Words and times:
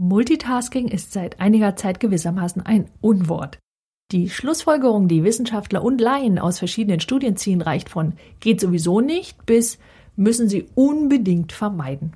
Multitasking 0.00 0.86
ist 0.86 1.12
seit 1.12 1.40
einiger 1.40 1.74
Zeit 1.74 1.98
gewissermaßen 1.98 2.64
ein 2.64 2.88
Unwort. 3.00 3.58
Die 4.12 4.30
Schlussfolgerung, 4.30 5.08
die 5.08 5.24
Wissenschaftler 5.24 5.82
und 5.82 6.00
Laien 6.00 6.38
aus 6.38 6.60
verschiedenen 6.60 7.00
Studien 7.00 7.36
ziehen, 7.36 7.60
reicht 7.60 7.88
von 7.88 8.12
geht 8.38 8.60
sowieso 8.60 9.00
nicht 9.00 9.44
bis 9.44 9.78
müssen 10.14 10.48
Sie 10.48 10.68
unbedingt 10.76 11.50
vermeiden. 11.50 12.12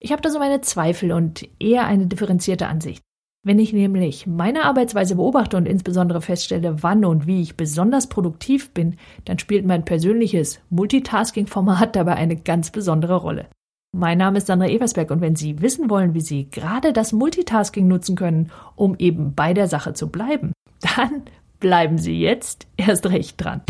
Ich 0.00 0.10
habe 0.10 0.22
da 0.22 0.30
so 0.30 0.40
meine 0.40 0.60
Zweifel 0.60 1.12
und 1.12 1.48
eher 1.60 1.86
eine 1.86 2.08
differenzierte 2.08 2.66
Ansicht. 2.66 3.04
Wenn 3.44 3.60
ich 3.60 3.72
nämlich 3.72 4.26
meine 4.26 4.64
Arbeitsweise 4.64 5.14
beobachte 5.14 5.56
und 5.56 5.66
insbesondere 5.66 6.20
feststelle, 6.20 6.82
wann 6.82 7.04
und 7.04 7.28
wie 7.28 7.42
ich 7.42 7.56
besonders 7.56 8.08
produktiv 8.08 8.72
bin, 8.72 8.96
dann 9.24 9.38
spielt 9.38 9.64
mein 9.64 9.84
persönliches 9.84 10.60
Multitasking-Format 10.70 11.94
dabei 11.94 12.16
eine 12.16 12.34
ganz 12.34 12.72
besondere 12.72 13.14
Rolle. 13.14 13.48
Mein 13.96 14.18
Name 14.18 14.36
ist 14.36 14.48
Sandra 14.48 14.68
Eversberg 14.68 15.10
und 15.10 15.22
wenn 15.22 15.34
Sie 15.34 15.62
wissen 15.62 15.88
wollen, 15.88 16.12
wie 16.12 16.20
Sie 16.20 16.50
gerade 16.50 16.92
das 16.92 17.12
Multitasking 17.12 17.88
nutzen 17.88 18.16
können, 18.16 18.52
um 18.76 18.94
eben 18.98 19.34
bei 19.34 19.54
der 19.54 19.66
Sache 19.66 19.94
zu 19.94 20.10
bleiben, 20.10 20.52
dann 20.96 21.22
bleiben 21.58 21.96
Sie 21.96 22.20
jetzt 22.20 22.66
erst 22.76 23.06
recht 23.06 23.42
dran. 23.42 23.62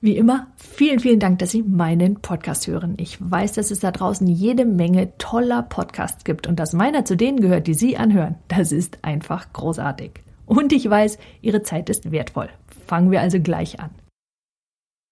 Wie 0.00 0.16
immer, 0.16 0.51
vielen, 0.82 0.98
vielen 0.98 1.20
Dank, 1.20 1.38
dass 1.38 1.52
Sie 1.52 1.62
meinen 1.62 2.16
Podcast 2.16 2.66
hören. 2.66 2.94
Ich 2.96 3.16
weiß, 3.20 3.52
dass 3.52 3.70
es 3.70 3.78
da 3.78 3.92
draußen 3.92 4.26
jede 4.26 4.64
Menge 4.64 5.16
toller 5.16 5.62
Podcasts 5.62 6.24
gibt 6.24 6.48
und 6.48 6.58
dass 6.58 6.72
meiner 6.72 7.04
zu 7.04 7.16
denen 7.16 7.40
gehört, 7.40 7.68
die 7.68 7.74
Sie 7.74 7.96
anhören. 7.96 8.34
Das 8.48 8.72
ist 8.72 8.98
einfach 9.02 9.52
großartig. 9.52 10.10
Und 10.44 10.72
ich 10.72 10.90
weiß, 10.90 11.18
Ihre 11.40 11.62
Zeit 11.62 11.88
ist 11.88 12.10
wertvoll. 12.10 12.48
Fangen 12.88 13.12
wir 13.12 13.20
also 13.20 13.38
gleich 13.38 13.78
an. 13.78 13.90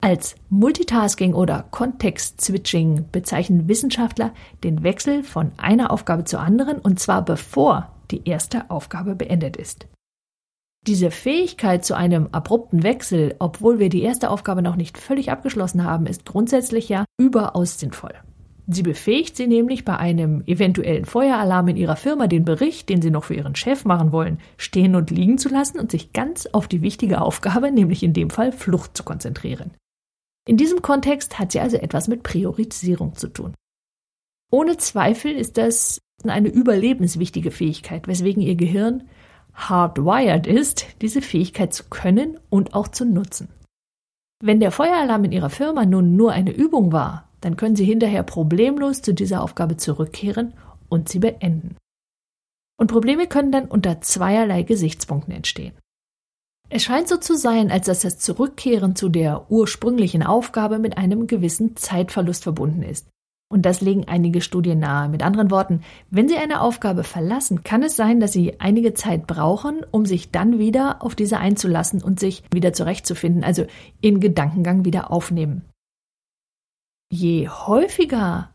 Als 0.02 0.34
Multitasking 0.48 1.34
oder 1.34 1.64
Kontext-Switching 1.70 3.04
bezeichnen 3.12 3.68
Wissenschaftler 3.68 4.34
den 4.64 4.82
Wechsel 4.82 5.22
von 5.22 5.52
einer 5.56 5.92
Aufgabe 5.92 6.24
zur 6.24 6.40
anderen 6.40 6.80
und 6.80 6.98
zwar 6.98 7.24
bevor 7.24 7.92
die 8.10 8.28
erste 8.28 8.68
Aufgabe 8.72 9.14
beendet 9.14 9.56
ist. 9.56 9.86
Diese 10.86 11.10
Fähigkeit 11.10 11.84
zu 11.84 11.94
einem 11.94 12.28
abrupten 12.32 12.82
Wechsel, 12.82 13.34
obwohl 13.38 13.78
wir 13.78 13.90
die 13.90 14.02
erste 14.02 14.30
Aufgabe 14.30 14.62
noch 14.62 14.76
nicht 14.76 14.96
völlig 14.96 15.30
abgeschlossen 15.30 15.84
haben, 15.84 16.06
ist 16.06 16.24
grundsätzlich 16.24 16.88
ja 16.88 17.04
überaus 17.18 17.78
sinnvoll. 17.78 18.14
Sie 18.66 18.82
befähigt 18.82 19.36
Sie 19.36 19.46
nämlich 19.46 19.84
bei 19.84 19.96
einem 19.96 20.42
eventuellen 20.46 21.04
Feueralarm 21.04 21.68
in 21.68 21.76
Ihrer 21.76 21.96
Firma 21.96 22.28
den 22.28 22.44
Bericht, 22.44 22.88
den 22.88 23.02
Sie 23.02 23.10
noch 23.10 23.24
für 23.24 23.34
Ihren 23.34 23.56
Chef 23.56 23.84
machen 23.84 24.12
wollen, 24.12 24.38
stehen 24.56 24.94
und 24.94 25.10
liegen 25.10 25.38
zu 25.38 25.48
lassen 25.48 25.78
und 25.80 25.90
sich 25.90 26.12
ganz 26.12 26.46
auf 26.46 26.68
die 26.68 26.80
wichtige 26.80 27.20
Aufgabe, 27.20 27.72
nämlich 27.72 28.02
in 28.02 28.12
dem 28.12 28.30
Fall 28.30 28.52
Flucht, 28.52 28.96
zu 28.96 29.02
konzentrieren. 29.02 29.72
In 30.46 30.56
diesem 30.56 30.82
Kontext 30.82 31.38
hat 31.38 31.52
sie 31.52 31.60
also 31.60 31.76
etwas 31.76 32.08
mit 32.08 32.22
Priorisierung 32.22 33.14
zu 33.16 33.28
tun. 33.28 33.54
Ohne 34.50 34.76
Zweifel 34.78 35.32
ist 35.32 35.58
das 35.58 36.00
eine 36.24 36.48
überlebenswichtige 36.48 37.50
Fähigkeit, 37.50 38.08
weswegen 38.08 38.42
Ihr 38.42 38.56
Gehirn 38.56 39.04
hardwired 39.54 40.46
ist, 40.46 40.86
diese 41.02 41.22
Fähigkeit 41.22 41.72
zu 41.72 41.84
können 41.90 42.38
und 42.48 42.74
auch 42.74 42.88
zu 42.88 43.04
nutzen. 43.04 43.48
Wenn 44.42 44.60
der 44.60 44.70
Feueralarm 44.70 45.24
in 45.24 45.32
Ihrer 45.32 45.50
Firma 45.50 45.84
nun 45.84 46.16
nur 46.16 46.32
eine 46.32 46.52
Übung 46.52 46.92
war, 46.92 47.28
dann 47.40 47.56
können 47.56 47.76
Sie 47.76 47.84
hinterher 47.84 48.22
problemlos 48.22 49.02
zu 49.02 49.12
dieser 49.12 49.42
Aufgabe 49.42 49.76
zurückkehren 49.76 50.54
und 50.90 51.08
sie 51.08 51.20
beenden. 51.20 51.76
Und 52.78 52.88
Probleme 52.88 53.26
können 53.26 53.52
dann 53.52 53.66
unter 53.66 54.00
zweierlei 54.00 54.62
Gesichtspunkten 54.62 55.34
entstehen. 55.34 55.74
Es 56.68 56.84
scheint 56.84 57.08
so 57.08 57.16
zu 57.16 57.36
sein, 57.36 57.70
als 57.70 57.86
dass 57.86 58.00
das 58.00 58.18
Zurückkehren 58.18 58.94
zu 58.94 59.08
der 59.08 59.50
ursprünglichen 59.50 60.22
Aufgabe 60.22 60.78
mit 60.78 60.96
einem 60.96 61.26
gewissen 61.26 61.76
Zeitverlust 61.76 62.44
verbunden 62.44 62.82
ist. 62.82 63.08
Und 63.52 63.62
das 63.62 63.80
legen 63.80 64.04
einige 64.06 64.42
Studien 64.42 64.78
nahe. 64.78 65.08
Mit 65.08 65.24
anderen 65.24 65.50
Worten, 65.50 65.80
wenn 66.08 66.28
Sie 66.28 66.36
eine 66.36 66.60
Aufgabe 66.60 67.02
verlassen, 67.02 67.64
kann 67.64 67.82
es 67.82 67.96
sein, 67.96 68.20
dass 68.20 68.32
Sie 68.32 68.60
einige 68.60 68.94
Zeit 68.94 69.26
brauchen, 69.26 69.84
um 69.90 70.06
sich 70.06 70.30
dann 70.30 70.60
wieder 70.60 71.02
auf 71.02 71.16
diese 71.16 71.38
einzulassen 71.38 72.00
und 72.00 72.20
sich 72.20 72.44
wieder 72.52 72.72
zurechtzufinden, 72.72 73.42
also 73.42 73.66
in 74.00 74.20
Gedankengang 74.20 74.84
wieder 74.84 75.10
aufnehmen. 75.10 75.64
Je 77.12 77.48
häufiger 77.48 78.50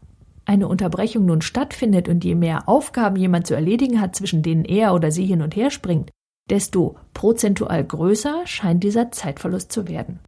eine 0.45 0.67
Unterbrechung 0.69 1.25
nun 1.25 1.41
stattfindet 1.41 2.07
und 2.07 2.23
je 2.23 2.35
mehr 2.35 2.69
Aufgaben 2.69 3.17
jemand 3.17 3.47
zu 3.47 3.53
erledigen 3.53 3.99
hat, 3.99 4.15
zwischen 4.15 4.43
denen 4.43 4.63
er 4.63 4.93
oder 4.93 5.11
sie 5.11 5.25
hin 5.25 5.41
und 5.41 5.57
her 5.57 5.71
springt, 5.71 6.09
desto 6.49 6.95
prozentual 7.13 7.83
größer 7.83 8.43
scheint 8.45 8.83
dieser 8.83 9.11
Zeitverlust 9.11 9.73
zu 9.73 9.89
werden. 9.89 10.19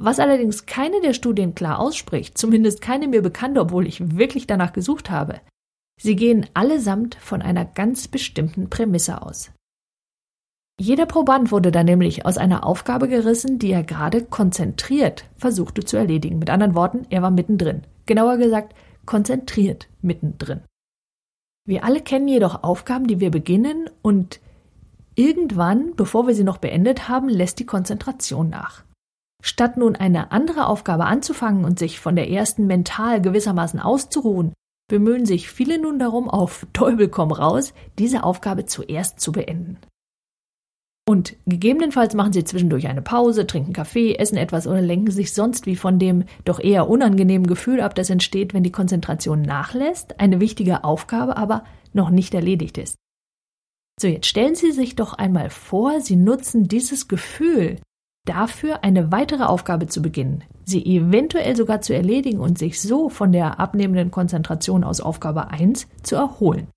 Was 0.00 0.20
allerdings 0.20 0.64
keine 0.64 1.00
der 1.00 1.12
Studien 1.12 1.56
klar 1.56 1.80
ausspricht, 1.80 2.38
zumindest 2.38 2.80
keine 2.80 3.08
mir 3.08 3.20
bekannte, 3.20 3.60
obwohl 3.60 3.84
ich 3.84 4.16
wirklich 4.16 4.46
danach 4.46 4.72
gesucht 4.72 5.10
habe, 5.10 5.40
sie 6.00 6.14
gehen 6.14 6.46
allesamt 6.54 7.16
von 7.16 7.42
einer 7.42 7.64
ganz 7.64 8.06
bestimmten 8.06 8.70
Prämisse 8.70 9.20
aus. 9.22 9.50
Jeder 10.80 11.06
Proband 11.06 11.50
wurde 11.50 11.72
dann 11.72 11.86
nämlich 11.86 12.24
aus 12.24 12.38
einer 12.38 12.64
Aufgabe 12.64 13.08
gerissen, 13.08 13.58
die 13.58 13.72
er 13.72 13.82
gerade 13.82 14.22
konzentriert 14.22 15.24
versuchte 15.36 15.82
zu 15.82 15.96
erledigen. 15.96 16.38
Mit 16.38 16.50
anderen 16.50 16.76
Worten, 16.76 17.04
er 17.10 17.22
war 17.22 17.32
mittendrin. 17.32 17.82
Genauer 18.06 18.36
gesagt, 18.36 18.76
konzentriert 19.04 19.88
mittendrin. 20.00 20.60
Wir 21.66 21.82
alle 21.82 22.00
kennen 22.00 22.28
jedoch 22.28 22.62
Aufgaben, 22.62 23.08
die 23.08 23.18
wir 23.18 23.32
beginnen 23.32 23.90
und 24.00 24.38
irgendwann, 25.16 25.96
bevor 25.96 26.28
wir 26.28 26.36
sie 26.36 26.44
noch 26.44 26.58
beendet 26.58 27.08
haben, 27.08 27.28
lässt 27.28 27.58
die 27.58 27.66
Konzentration 27.66 28.48
nach. 28.48 28.84
Statt 29.42 29.76
nun 29.76 29.96
eine 29.96 30.32
andere 30.32 30.66
Aufgabe 30.66 31.04
anzufangen 31.04 31.64
und 31.64 31.78
sich 31.78 32.00
von 32.00 32.16
der 32.16 32.30
ersten 32.30 32.66
mental 32.66 33.22
gewissermaßen 33.22 33.80
auszuruhen, 33.80 34.52
bemühen 34.88 35.26
sich 35.26 35.48
viele 35.50 35.80
nun 35.80 35.98
darum, 35.98 36.28
auf 36.28 36.66
Teufel 36.72 37.08
komm 37.08 37.30
raus, 37.30 37.72
diese 37.98 38.24
Aufgabe 38.24 38.66
zuerst 38.66 39.20
zu 39.20 39.32
beenden. 39.32 39.78
Und 41.08 41.36
gegebenenfalls 41.46 42.12
machen 42.12 42.34
sie 42.34 42.44
zwischendurch 42.44 42.86
eine 42.86 43.00
Pause, 43.00 43.46
trinken 43.46 43.72
Kaffee, 43.72 44.16
essen 44.16 44.36
etwas 44.36 44.66
oder 44.66 44.82
lenken 44.82 45.10
sich 45.10 45.32
sonst 45.32 45.64
wie 45.64 45.76
von 45.76 45.98
dem 45.98 46.24
doch 46.44 46.60
eher 46.60 46.90
unangenehmen 46.90 47.46
Gefühl 47.46 47.80
ab, 47.80 47.94
das 47.94 48.10
entsteht, 48.10 48.52
wenn 48.52 48.62
die 48.62 48.72
Konzentration 48.72 49.40
nachlässt, 49.40 50.20
eine 50.20 50.38
wichtige 50.38 50.84
Aufgabe 50.84 51.38
aber 51.38 51.64
noch 51.94 52.10
nicht 52.10 52.34
erledigt 52.34 52.76
ist. 52.76 52.96
So, 53.98 54.06
jetzt 54.06 54.26
stellen 54.26 54.54
Sie 54.54 54.70
sich 54.70 54.96
doch 54.96 55.14
einmal 55.14 55.48
vor, 55.48 56.02
Sie 56.02 56.14
nutzen 56.14 56.68
dieses 56.68 57.08
Gefühl, 57.08 57.78
dafür 58.28 58.84
eine 58.84 59.12
weitere 59.12 59.44
Aufgabe 59.44 59.86
zu 59.86 60.02
beginnen, 60.02 60.44
sie 60.64 60.84
eventuell 60.84 61.56
sogar 61.56 61.80
zu 61.80 61.94
erledigen 61.94 62.40
und 62.40 62.58
sich 62.58 62.80
so 62.80 63.08
von 63.08 63.32
der 63.32 63.58
abnehmenden 63.58 64.10
Konzentration 64.10 64.84
aus 64.84 65.00
Aufgabe 65.00 65.48
1 65.48 65.86
zu 66.02 66.16
erholen. 66.16 66.68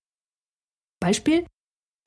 Beispiel, 1.00 1.45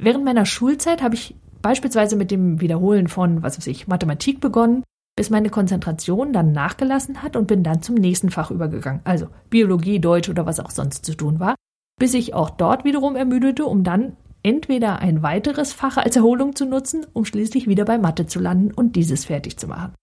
während 0.01 0.25
meiner 0.25 0.47
Schulzeit 0.47 1.03
habe 1.03 1.15
ich 1.15 1.37
beispielsweise 1.63 2.17
mit 2.17 2.31
dem 2.31 2.61
Wiederholen 2.61 3.09
von, 3.09 3.43
was 3.43 3.59
weiß 3.59 3.67
ich, 3.67 3.89
Mathematik 3.89 4.41
begonnen, 4.41 4.85
bis 5.17 5.31
meine 5.31 5.51
Konzentration 5.51 6.33
dann 6.33 6.53
nachgelassen 6.53 7.23
hat 7.23 7.37
und 7.37 7.47
bin 7.47 7.63
dann 7.63 7.83
zum 7.83 7.95
nächsten 7.95 8.31
Fach 8.31 8.51
übergegangen, 8.51 9.01
also 9.05 9.29
Biologie, 9.51 10.01
Deutsch 10.01 10.29
oder 10.29 10.47
was 10.47 10.61
auch 10.61 10.71
sonst 10.71 11.05
zu 11.05 11.15
tun 11.15 11.41
war, 11.41 11.55
bis 11.99 12.15
ich 12.15 12.35
auch 12.35 12.51
dort 12.51 12.85
wiederum 12.85 13.15
ermüdete, 13.15 13.65
um 13.65 13.85
dann 13.85 14.17
entweder 14.45 15.01
ein 15.01 15.23
weiteres 15.23 15.73
Fach 15.73 15.97
als 15.97 16.15
Erholung 16.15 16.55
zu 16.55 16.67
nutzen, 16.67 17.05
um 17.13 17.25
schließlich 17.25 17.67
wieder 17.67 17.85
bei 17.85 17.99
Mathe 17.99 18.27
zu 18.27 18.39
landen 18.39 18.73
und 18.73 18.95
dieses 18.95 19.25
fertig 19.25 19.57
zu 19.57 19.67
machen. 19.67 19.95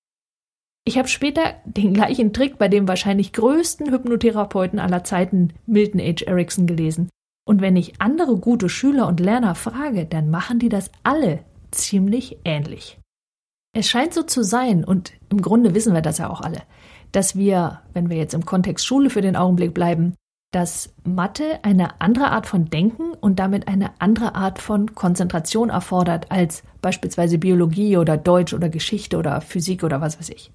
Ich 0.84 0.98
habe 0.98 1.08
später 1.08 1.54
den 1.66 1.94
gleichen 1.94 2.34
Trick 2.34 2.58
bei 2.58 2.68
dem 2.68 2.88
wahrscheinlich 2.88 3.34
größten 3.34 3.92
Hypnotherapeuten 3.92 4.80
aller 4.80 5.04
Zeiten, 5.04 5.54
Milton 5.68 6.02
H. 6.02 6.26
Erickson, 6.26 6.66
gelesen. 6.66 7.10
Und 7.48 7.62
wenn 7.62 7.76
ich 7.76 8.02
andere 8.02 8.38
gute 8.38 8.68
Schüler 8.68 9.08
und 9.08 9.20
Lerner 9.20 9.56
frage, 9.56 10.06
dann 10.06 10.30
machen 10.30 10.58
die 10.58 10.70
das 10.70 10.92
alle 11.04 11.40
ziemlich 11.70 12.40
ähnlich. 12.44 12.98
Es 13.74 13.88
scheint 13.88 14.14
so 14.14 14.24
zu 14.24 14.44
sein, 14.44 14.84
und 14.84 15.14
im 15.30 15.42
Grunde 15.42 15.76
wissen 15.76 15.94
wir 15.94 16.02
das 16.02 16.18
ja 16.18 16.30
auch 16.30 16.42
alle, 16.42 16.64
dass 17.12 17.36
wir, 17.36 17.82
wenn 17.94 18.10
wir 18.10 18.18
jetzt 18.18 18.34
im 18.34 18.46
Kontext 18.46 18.86
Schule 18.86 19.10
für 19.10 19.22
den 19.22 19.36
Augenblick 19.36 19.74
bleiben, 19.74 20.16
dass 20.52 20.94
Mathe 21.06 21.60
eine 21.64 22.02
andere 22.02 22.30
Art 22.32 22.46
von 22.46 22.70
Denken 22.70 23.14
und 23.14 23.40
damit 23.40 23.68
eine 23.68 23.92
andere 24.00 24.36
Art 24.36 24.60
von 24.60 24.94
Konzentration 24.96 25.70
erfordert 25.70 26.30
als 26.30 26.64
beispielsweise 26.82 27.38
Biologie 27.38 27.98
oder 27.98 28.18
Deutsch 28.18 28.54
oder 28.54 28.70
Geschichte 28.70 29.18
oder 29.18 29.40
Physik 29.42 29.84
oder 29.84 30.02
was 30.02 30.20
weiß 30.20 30.30
ich. 30.30 30.52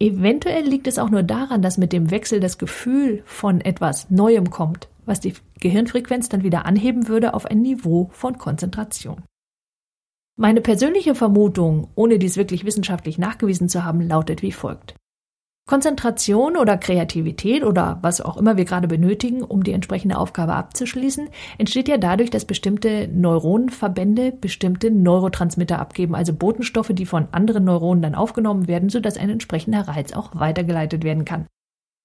Eventuell 0.00 0.66
liegt 0.66 0.86
es 0.86 0.98
auch 0.98 1.10
nur 1.10 1.22
daran, 1.22 1.62
dass 1.62 1.78
mit 1.78 1.92
dem 1.92 2.10
Wechsel 2.10 2.40
das 2.40 2.58
Gefühl 2.58 3.22
von 3.26 3.60
etwas 3.60 4.10
Neuem 4.10 4.50
kommt, 4.50 4.88
was 5.04 5.20
die 5.20 5.34
Gehirnfrequenz 5.60 6.28
dann 6.28 6.42
wieder 6.42 6.64
anheben 6.64 7.06
würde 7.06 7.34
auf 7.34 7.46
ein 7.46 7.60
Niveau 7.60 8.08
von 8.12 8.38
Konzentration. 8.38 9.22
Meine 10.36 10.62
persönliche 10.62 11.14
Vermutung, 11.14 11.88
ohne 11.94 12.18
dies 12.18 12.36
wirklich 12.36 12.64
wissenschaftlich 12.64 13.18
nachgewiesen 13.18 13.68
zu 13.68 13.84
haben, 13.84 14.00
lautet 14.00 14.42
wie 14.42 14.52
folgt. 14.52 14.94
Konzentration 15.72 16.58
oder 16.58 16.76
Kreativität 16.76 17.64
oder 17.64 17.98
was 18.02 18.20
auch 18.20 18.36
immer 18.36 18.58
wir 18.58 18.66
gerade 18.66 18.86
benötigen, 18.86 19.42
um 19.42 19.64
die 19.64 19.72
entsprechende 19.72 20.18
Aufgabe 20.18 20.52
abzuschließen, 20.52 21.30
entsteht 21.56 21.88
ja 21.88 21.96
dadurch, 21.96 22.28
dass 22.28 22.44
bestimmte 22.44 23.08
Neuronenverbände 23.08 24.32
bestimmte 24.32 24.90
Neurotransmitter 24.90 25.78
abgeben, 25.78 26.14
also 26.14 26.34
Botenstoffe, 26.34 26.90
die 26.92 27.06
von 27.06 27.28
anderen 27.32 27.64
Neuronen 27.64 28.02
dann 28.02 28.14
aufgenommen 28.14 28.68
werden, 28.68 28.90
sodass 28.90 29.16
ein 29.16 29.30
entsprechender 29.30 29.88
Reiz 29.88 30.12
auch 30.12 30.32
weitergeleitet 30.34 31.04
werden 31.04 31.24
kann. 31.24 31.46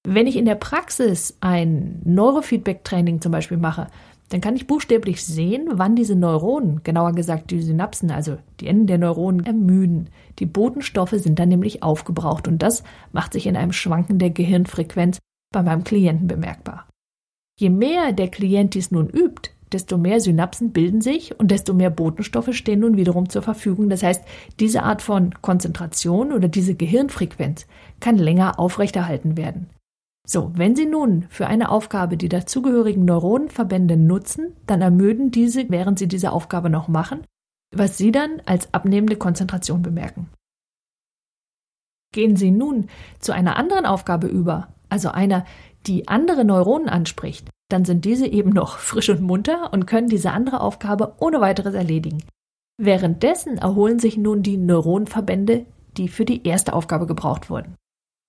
Wenn 0.07 0.27
ich 0.27 0.37
in 0.37 0.45
der 0.45 0.55
Praxis 0.55 1.37
ein 1.41 2.01
Neurofeedback-Training 2.05 3.19
zum 3.19 3.33
Beispiel 3.33 3.57
mache, 3.57 3.87
dann 4.29 4.41
kann 4.41 4.55
ich 4.55 4.67
buchstäblich 4.67 5.23
sehen, 5.23 5.67
wann 5.73 5.95
diese 5.95 6.15
Neuronen, 6.15 6.83
genauer 6.83 7.13
gesagt 7.13 7.51
die 7.51 7.61
Synapsen, 7.61 8.11
also 8.11 8.37
die 8.59 8.67
Enden 8.67 8.87
der 8.87 8.97
Neuronen, 8.97 9.45
ermüden. 9.45 10.09
Die 10.39 10.45
Botenstoffe 10.45 11.11
sind 11.11 11.39
dann 11.39 11.49
nämlich 11.49 11.81
aufgebraucht 11.81 12.47
und 12.47 12.61
das 12.61 12.83
macht 13.13 13.33
sich 13.33 13.47
in 13.47 13.55
einem 13.55 13.71
Schwanken 13.71 14.19
der 14.19 14.29
Gehirnfrequenz 14.29 15.19
bei 15.53 15.63
meinem 15.63 15.83
Klienten 15.83 16.27
bemerkbar. 16.27 16.87
Je 17.59 17.69
mehr 17.69 18.11
der 18.11 18.27
Klient 18.27 18.73
dies 18.73 18.91
nun 18.91 19.09
übt, 19.09 19.51
desto 19.71 19.97
mehr 19.97 20.19
Synapsen 20.19 20.71
bilden 20.71 21.01
sich 21.01 21.39
und 21.39 21.51
desto 21.51 21.73
mehr 21.73 21.89
Botenstoffe 21.89 22.53
stehen 22.53 22.81
nun 22.81 22.97
wiederum 22.97 23.29
zur 23.29 23.41
Verfügung. 23.41 23.89
Das 23.89 24.03
heißt, 24.03 24.23
diese 24.59 24.83
Art 24.83 25.01
von 25.01 25.33
Konzentration 25.41 26.31
oder 26.31 26.47
diese 26.47 26.75
Gehirnfrequenz 26.75 27.65
kann 27.99 28.17
länger 28.17 28.59
aufrechterhalten 28.59 29.37
werden. 29.37 29.69
So, 30.29 30.51
wenn 30.55 30.75
Sie 30.75 30.85
nun 30.85 31.25
für 31.29 31.47
eine 31.47 31.69
Aufgabe 31.69 32.17
die 32.17 32.27
dazugehörigen 32.27 33.05
Neuronenverbände 33.05 33.95
nutzen, 33.95 34.57
dann 34.65 34.81
ermüden 34.81 35.31
diese, 35.31 35.69
während 35.69 35.97
Sie 35.97 36.09
diese 36.09 36.33
Aufgabe 36.33 36.69
noch 36.69 36.89
machen, 36.89 37.25
was 37.73 37.97
Sie 37.97 38.11
dann 38.11 38.41
als 38.45 38.73
abnehmende 38.73 39.15
Konzentration 39.15 39.81
bemerken. 39.81 40.29
Gehen 42.13 42.35
Sie 42.35 42.51
nun 42.51 42.89
zu 43.19 43.31
einer 43.31 43.55
anderen 43.55 43.85
Aufgabe 43.85 44.27
über, 44.27 44.73
also 44.89 45.09
einer, 45.09 45.45
die 45.85 46.09
andere 46.09 46.43
Neuronen 46.43 46.89
anspricht, 46.89 47.49
dann 47.69 47.85
sind 47.85 48.03
diese 48.03 48.27
eben 48.27 48.49
noch 48.49 48.77
frisch 48.79 49.09
und 49.09 49.21
munter 49.21 49.71
und 49.71 49.87
können 49.87 50.09
diese 50.09 50.31
andere 50.31 50.59
Aufgabe 50.59 51.15
ohne 51.19 51.39
weiteres 51.39 51.73
erledigen. 51.73 52.21
Währenddessen 52.77 53.57
erholen 53.57 53.99
sich 53.99 54.17
nun 54.17 54.43
die 54.43 54.57
Neuronenverbände, 54.57 55.65
die 55.95 56.09
für 56.09 56.25
die 56.25 56.45
erste 56.45 56.73
Aufgabe 56.73 57.07
gebraucht 57.07 57.49
wurden. 57.49 57.75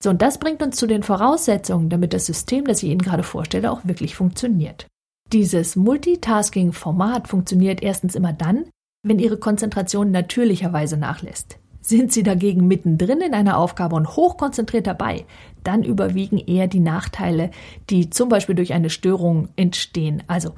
So, 0.01 0.09
und 0.11 0.21
das 0.21 0.37
bringt 0.37 0.63
uns 0.63 0.77
zu 0.77 0.87
den 0.87 1.03
Voraussetzungen, 1.03 1.89
damit 1.89 2.13
das 2.13 2.25
System, 2.25 2.65
das 2.65 2.83
ich 2.83 2.89
Ihnen 2.89 3.01
gerade 3.01 3.23
vorstelle, 3.23 3.71
auch 3.71 3.81
wirklich 3.83 4.15
funktioniert. 4.15 4.87
Dieses 5.33 5.75
Multitasking-Format 5.75 7.27
funktioniert 7.27 7.83
erstens 7.83 8.15
immer 8.15 8.31
dann, 8.31 8.65
wenn 9.03 9.19
Ihre 9.19 9.37
Konzentration 9.37 10.11
natürlicherweise 10.11 10.97
nachlässt. 10.97 11.59
Sind 11.81 12.13
Sie 12.13 12.23
dagegen 12.23 12.67
mittendrin 12.67 13.21
in 13.21 13.33
einer 13.33 13.57
Aufgabe 13.57 13.95
und 13.95 14.15
hochkonzentriert 14.15 14.87
dabei, 14.87 15.25
dann 15.63 15.83
überwiegen 15.83 16.37
eher 16.37 16.67
die 16.67 16.79
Nachteile, 16.79 17.51
die 17.89 18.09
zum 18.09 18.29
Beispiel 18.29 18.55
durch 18.55 18.73
eine 18.73 18.89
Störung 18.89 19.49
entstehen. 19.55 20.23
Also, 20.27 20.53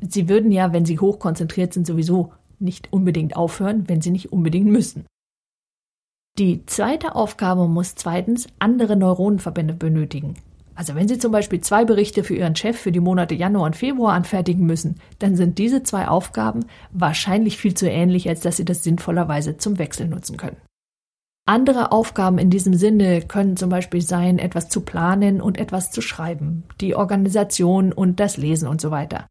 Sie 0.00 0.28
würden 0.28 0.50
ja, 0.50 0.72
wenn 0.72 0.84
Sie 0.84 0.98
hochkonzentriert 0.98 1.72
sind, 1.72 1.86
sowieso 1.86 2.32
nicht 2.58 2.92
unbedingt 2.92 3.36
aufhören, 3.36 3.88
wenn 3.88 4.00
Sie 4.00 4.10
nicht 4.10 4.32
unbedingt 4.32 4.66
müssen. 4.66 5.06
Die 6.40 6.64
zweite 6.64 7.16
Aufgabe 7.16 7.68
muss 7.68 7.96
zweitens 7.96 8.46
andere 8.58 8.96
Neuronenverbände 8.96 9.74
benötigen. 9.74 10.36
Also 10.74 10.94
wenn 10.94 11.06
Sie 11.06 11.18
zum 11.18 11.32
Beispiel 11.32 11.60
zwei 11.60 11.84
Berichte 11.84 12.24
für 12.24 12.34
Ihren 12.34 12.56
Chef 12.56 12.78
für 12.78 12.92
die 12.92 12.98
Monate 12.98 13.34
Januar 13.34 13.66
und 13.66 13.76
Februar 13.76 14.14
anfertigen 14.14 14.64
müssen, 14.64 14.94
dann 15.18 15.36
sind 15.36 15.58
diese 15.58 15.82
zwei 15.82 16.08
Aufgaben 16.08 16.64
wahrscheinlich 16.92 17.58
viel 17.58 17.74
zu 17.74 17.86
ähnlich, 17.90 18.26
als 18.26 18.40
dass 18.40 18.56
Sie 18.56 18.64
das 18.64 18.82
sinnvollerweise 18.82 19.58
zum 19.58 19.76
Wechsel 19.76 20.08
nutzen 20.08 20.38
können. 20.38 20.56
Andere 21.44 21.92
Aufgaben 21.92 22.38
in 22.38 22.48
diesem 22.48 22.72
Sinne 22.72 23.20
können 23.20 23.58
zum 23.58 23.68
Beispiel 23.68 24.00
sein, 24.00 24.38
etwas 24.38 24.70
zu 24.70 24.80
planen 24.80 25.42
und 25.42 25.58
etwas 25.58 25.90
zu 25.90 26.00
schreiben, 26.00 26.64
die 26.80 26.96
Organisation 26.96 27.92
und 27.92 28.18
das 28.18 28.38
Lesen 28.38 28.66
und 28.66 28.80
so 28.80 28.90
weiter. 28.90 29.26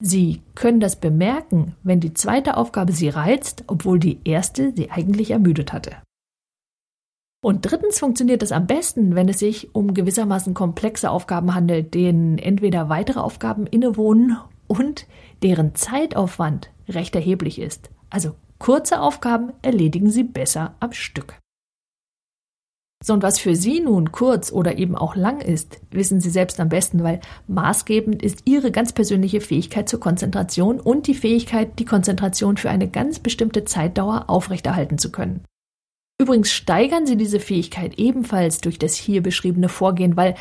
Sie 0.00 0.40
können 0.54 0.78
das 0.78 0.94
bemerken, 0.94 1.74
wenn 1.82 1.98
die 1.98 2.14
zweite 2.14 2.56
Aufgabe 2.56 2.92
Sie 2.92 3.08
reizt, 3.08 3.64
obwohl 3.66 3.98
die 3.98 4.20
erste 4.22 4.72
Sie 4.76 4.92
eigentlich 4.92 5.32
ermüdet 5.32 5.72
hatte. 5.72 5.96
Und 7.44 7.70
drittens 7.70 7.98
funktioniert 7.98 8.42
es 8.42 8.52
am 8.52 8.66
besten, 8.66 9.14
wenn 9.14 9.28
es 9.28 9.38
sich 9.38 9.74
um 9.74 9.92
gewissermaßen 9.92 10.54
komplexe 10.54 11.10
Aufgaben 11.10 11.54
handelt, 11.54 11.92
denen 11.92 12.38
entweder 12.38 12.88
weitere 12.88 13.20
Aufgaben 13.20 13.66
innewohnen 13.66 14.38
und 14.66 15.06
deren 15.42 15.74
Zeitaufwand 15.74 16.70
recht 16.88 17.14
erheblich 17.14 17.58
ist. 17.58 17.90
Also 18.08 18.34
kurze 18.58 18.98
Aufgaben 18.98 19.52
erledigen 19.60 20.08
Sie 20.08 20.22
besser 20.22 20.74
am 20.80 20.92
Stück. 20.92 21.38
So, 23.04 23.12
und 23.12 23.22
was 23.22 23.38
für 23.38 23.54
Sie 23.54 23.80
nun 23.80 24.10
kurz 24.10 24.50
oder 24.50 24.78
eben 24.78 24.96
auch 24.96 25.14
lang 25.14 25.42
ist, 25.42 25.82
wissen 25.90 26.22
Sie 26.22 26.30
selbst 26.30 26.58
am 26.60 26.70
besten, 26.70 27.02
weil 27.02 27.20
maßgebend 27.46 28.22
ist 28.22 28.40
Ihre 28.46 28.72
ganz 28.72 28.94
persönliche 28.94 29.42
Fähigkeit 29.42 29.86
zur 29.86 30.00
Konzentration 30.00 30.80
und 30.80 31.06
die 31.08 31.14
Fähigkeit, 31.14 31.78
die 31.78 31.84
Konzentration 31.84 32.56
für 32.56 32.70
eine 32.70 32.88
ganz 32.88 33.18
bestimmte 33.18 33.66
Zeitdauer 33.66 34.30
aufrechterhalten 34.30 34.96
zu 34.96 35.12
können. 35.12 35.44
Übrigens 36.20 36.52
steigern 36.52 37.06
Sie 37.06 37.16
diese 37.16 37.40
Fähigkeit 37.40 37.98
ebenfalls 37.98 38.60
durch 38.60 38.78
das 38.78 38.94
hier 38.94 39.22
beschriebene 39.22 39.68
Vorgehen, 39.68 40.16
weil 40.16 40.36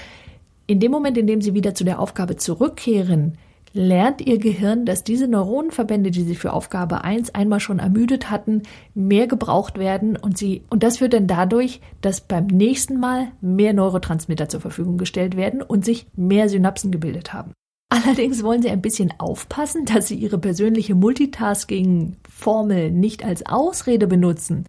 in 0.68 0.80
dem 0.80 0.92
Moment, 0.92 1.18
in 1.18 1.28
dem 1.28 1.42
Sie 1.42 1.54
wieder 1.54 1.74
zu 1.74 1.84
der 1.84 2.00
Aufgabe 2.00 2.36
zurückkehren, 2.36 3.38
lernt 3.74 4.22
Ihr 4.22 4.38
Gehirn, 4.38 4.86
dass 4.86 5.04
diese 5.04 5.28
Neuronenverbände, 5.28 6.12
die 6.12 6.24
Sie 6.24 6.36
für 6.36 6.54
Aufgabe 6.54 7.04
1 7.04 7.34
einmal 7.34 7.60
schon 7.60 7.80
ermüdet 7.80 8.30
hatten, 8.30 8.62
mehr 8.94 9.26
gebraucht 9.26 9.80
werden 9.80 10.16
und 10.16 10.38
Sie, 10.38 10.62
und 10.70 10.84
das 10.84 11.00
führt 11.00 11.14
dann 11.14 11.26
dadurch, 11.26 11.82
dass 12.02 12.22
beim 12.22 12.46
nächsten 12.46 13.00
Mal 13.00 13.32
mehr 13.42 13.74
Neurotransmitter 13.74 14.48
zur 14.48 14.62
Verfügung 14.62 15.00
gestellt 15.00 15.36
werden 15.36 15.64
und 15.64 15.84
sich 15.84 16.06
mehr 16.16 16.50
Synapsen 16.50 16.92
gebildet 16.92 17.34
haben. 17.34 17.52
Allerdings 17.90 18.44
wollen 18.44 18.62
Sie 18.62 18.70
ein 18.70 18.82
bisschen 18.82 19.12
aufpassen, 19.18 19.86
dass 19.86 20.08
Sie 20.08 20.16
Ihre 20.16 20.38
persönliche 20.38 20.94
Multitasking-Formel 20.96 22.92
nicht 22.92 23.26
als 23.26 23.46
Ausrede 23.46 24.08
benutzen, 24.08 24.66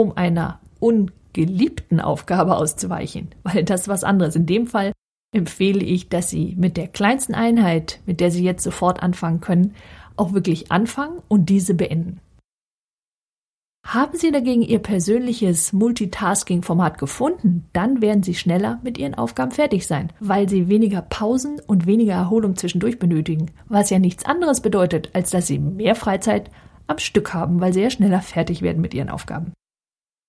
um 0.00 0.16
einer 0.16 0.60
ungeliebten 0.78 2.00
Aufgabe 2.00 2.56
auszuweichen, 2.56 3.28
weil 3.42 3.64
das 3.64 3.88
was 3.88 4.04
anderes. 4.04 4.36
In 4.36 4.46
dem 4.46 4.66
Fall 4.66 4.92
empfehle 5.32 5.84
ich, 5.84 6.08
dass 6.08 6.30
Sie 6.30 6.56
mit 6.58 6.76
der 6.76 6.88
kleinsten 6.88 7.34
Einheit, 7.34 8.00
mit 8.06 8.20
der 8.20 8.30
Sie 8.30 8.42
jetzt 8.42 8.64
sofort 8.64 9.02
anfangen 9.02 9.40
können, 9.40 9.74
auch 10.16 10.32
wirklich 10.32 10.72
anfangen 10.72 11.20
und 11.28 11.48
diese 11.48 11.74
beenden. 11.74 12.20
Haben 13.86 14.16
Sie 14.18 14.30
dagegen 14.30 14.62
Ihr 14.62 14.78
persönliches 14.78 15.72
Multitasking-Format 15.72 16.98
gefunden, 16.98 17.66
dann 17.72 18.02
werden 18.02 18.22
Sie 18.22 18.34
schneller 18.34 18.78
mit 18.82 18.98
Ihren 18.98 19.14
Aufgaben 19.14 19.52
fertig 19.52 19.86
sein, 19.86 20.12
weil 20.20 20.48
Sie 20.48 20.68
weniger 20.68 21.00
Pausen 21.00 21.60
und 21.66 21.86
weniger 21.86 22.12
Erholung 22.12 22.56
zwischendurch 22.56 22.98
benötigen, 22.98 23.50
was 23.68 23.88
ja 23.90 23.98
nichts 23.98 24.26
anderes 24.26 24.60
bedeutet, 24.60 25.10
als 25.14 25.30
dass 25.30 25.46
Sie 25.46 25.58
mehr 25.58 25.94
Freizeit 25.94 26.50
am 26.88 26.98
Stück 26.98 27.32
haben, 27.32 27.60
weil 27.60 27.72
Sie 27.72 27.80
ja 27.80 27.90
schneller 27.90 28.20
fertig 28.20 28.60
werden 28.62 28.82
mit 28.82 28.92
Ihren 28.92 29.08
Aufgaben. 29.08 29.52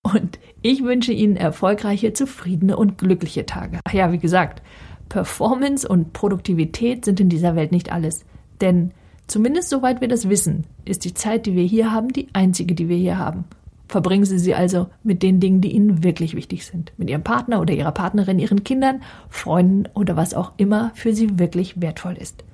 Und 0.04 0.40
ich 0.62 0.84
wünsche 0.84 1.14
Ihnen 1.14 1.36
erfolgreiche, 1.36 2.14
zufriedene 2.14 2.76
und 2.76 2.98
glückliche 2.98 3.46
Tage. 3.46 3.80
Ach 3.84 3.94
ja, 3.94 4.12
wie 4.12 4.18
gesagt, 4.18 4.62
Performance 5.10 5.88
und 5.88 6.14
Produktivität 6.14 7.06
sind 7.06 7.20
in 7.20 7.30
dieser 7.30 7.56
Welt 7.56 7.72
nicht 7.72 7.92
alles. 7.92 8.26
Denn 8.62 8.92
zumindest 9.28 9.70
soweit 9.70 10.02
wir 10.02 10.08
das 10.08 10.30
wissen, 10.30 10.66
ist 10.86 11.06
die 11.06 11.14
Zeit, 11.14 11.46
die 11.46 11.56
wir 11.56 11.64
hier 11.64 11.92
haben, 11.92 12.10
die 12.10 12.28
einzige, 12.34 12.76
die 12.76 12.90
wir 12.90 12.98
hier 12.98 13.18
haben. 13.18 13.46
Verbringen 13.88 14.24
Sie 14.24 14.40
sie 14.40 14.56
also 14.56 14.88
mit 15.04 15.22
den 15.22 15.42
Dingen, 15.42 15.60
die 15.60 15.74
Ihnen 15.74 16.02
wirklich 16.04 16.34
wichtig 16.34 16.66
sind. 16.66 16.94
Mit 16.98 17.10
Ihrem 17.10 17.24
Partner 17.24 17.60
oder 17.60 17.74
Ihrer 17.74 17.92
Partnerin, 17.92 18.40
Ihren 18.40 18.64
Kindern, 18.64 19.02
Freunden 19.30 19.90
oder 19.94 20.16
was 20.16 20.34
auch 20.34 20.54
immer 20.56 20.92
für 20.96 21.14
Sie 21.14 21.40
wirklich 21.40 21.82
wertvoll 21.82 22.16
ist. 22.18 22.46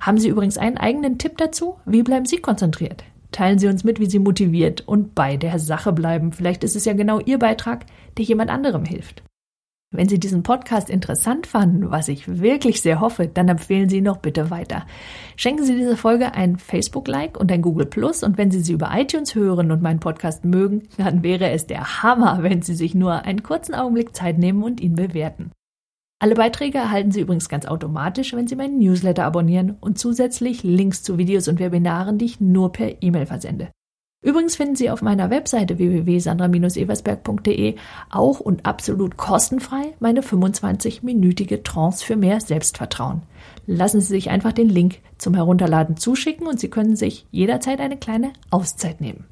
Haben 0.00 0.18
Sie 0.18 0.28
übrigens 0.28 0.58
einen 0.58 0.76
eigenen 0.76 1.18
Tipp 1.18 1.38
dazu? 1.38 1.76
Wie 1.86 2.02
bleiben 2.02 2.26
Sie 2.26 2.38
konzentriert? 2.38 3.04
Teilen 3.34 3.58
Sie 3.58 3.66
uns 3.66 3.82
mit, 3.82 3.98
wie 3.98 4.08
Sie 4.08 4.20
motiviert 4.20 4.86
und 4.86 5.16
bei 5.16 5.36
der 5.36 5.58
Sache 5.58 5.92
bleiben. 5.92 6.30
Vielleicht 6.30 6.62
ist 6.62 6.76
es 6.76 6.84
ja 6.84 6.92
genau 6.92 7.18
Ihr 7.18 7.40
Beitrag, 7.40 7.84
der 8.16 8.24
jemand 8.24 8.48
anderem 8.48 8.84
hilft. 8.84 9.24
Wenn 9.90 10.08
Sie 10.08 10.20
diesen 10.20 10.44
Podcast 10.44 10.88
interessant 10.88 11.48
fanden, 11.48 11.90
was 11.90 12.06
ich 12.06 12.40
wirklich 12.40 12.80
sehr 12.80 13.00
hoffe, 13.00 13.26
dann 13.26 13.48
empfehlen 13.48 13.88
Sie 13.88 13.96
ihn 13.96 14.04
noch 14.04 14.18
bitte 14.18 14.50
weiter. 14.50 14.86
Schenken 15.34 15.64
Sie 15.64 15.74
dieser 15.74 15.96
Folge 15.96 16.34
ein 16.34 16.58
Facebook-Like 16.58 17.36
und 17.36 17.50
ein 17.50 17.60
Google 17.60 17.86
Plus 17.86 18.22
und 18.22 18.38
wenn 18.38 18.52
Sie 18.52 18.60
sie 18.60 18.74
über 18.74 18.92
iTunes 18.94 19.34
hören 19.34 19.72
und 19.72 19.82
meinen 19.82 19.98
Podcast 19.98 20.44
mögen, 20.44 20.84
dann 20.96 21.24
wäre 21.24 21.50
es 21.50 21.66
der 21.66 22.04
Hammer, 22.04 22.44
wenn 22.44 22.62
Sie 22.62 22.76
sich 22.76 22.94
nur 22.94 23.24
einen 23.24 23.42
kurzen 23.42 23.74
Augenblick 23.74 24.14
Zeit 24.14 24.38
nehmen 24.38 24.62
und 24.62 24.80
ihn 24.80 24.94
bewerten. 24.94 25.50
Alle 26.24 26.36
Beiträge 26.36 26.78
erhalten 26.78 27.12
Sie 27.12 27.20
übrigens 27.20 27.50
ganz 27.50 27.66
automatisch, 27.66 28.32
wenn 28.32 28.46
Sie 28.46 28.56
meinen 28.56 28.78
Newsletter 28.78 29.26
abonnieren 29.26 29.76
und 29.82 29.98
zusätzlich 29.98 30.62
Links 30.62 31.02
zu 31.02 31.18
Videos 31.18 31.48
und 31.48 31.58
Webinaren, 31.60 32.16
die 32.16 32.24
ich 32.24 32.40
nur 32.40 32.72
per 32.72 33.02
E-Mail 33.02 33.26
versende. 33.26 33.68
Übrigens 34.22 34.56
finden 34.56 34.74
Sie 34.74 34.88
auf 34.88 35.02
meiner 35.02 35.28
Webseite 35.28 35.76
www.sandra-eversberg.de 35.76 37.74
auch 38.08 38.40
und 38.40 38.64
absolut 38.64 39.18
kostenfrei 39.18 39.92
meine 40.00 40.22
25-minütige 40.22 41.62
Trance 41.62 42.02
für 42.02 42.16
mehr 42.16 42.40
Selbstvertrauen. 42.40 43.20
Lassen 43.66 44.00
Sie 44.00 44.06
sich 44.06 44.30
einfach 44.30 44.52
den 44.52 44.70
Link 44.70 45.00
zum 45.18 45.34
Herunterladen 45.34 45.98
zuschicken 45.98 46.46
und 46.46 46.58
Sie 46.58 46.70
können 46.70 46.96
sich 46.96 47.26
jederzeit 47.32 47.80
eine 47.80 47.98
kleine 47.98 48.32
Auszeit 48.50 49.02
nehmen. 49.02 49.26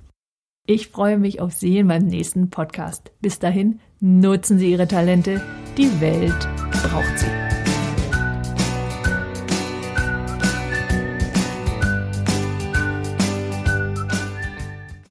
Ich 0.64 0.88
freue 0.88 1.19
mich 1.19 1.40
auf 1.40 1.52
Sie 1.54 1.78
in 1.78 1.88
meinem 1.88 2.07
nächsten 2.07 2.49
Podcast. 2.49 3.11
Bis 3.21 3.40
dahin, 3.40 3.81
nutzen 3.99 4.61
Sie 4.61 4.71
Ihre 4.71 4.87
Talente. 4.87 5.42
Die 5.76 6.00
Welt 6.00 6.49
braucht 6.85 7.19
sie. 7.19 7.51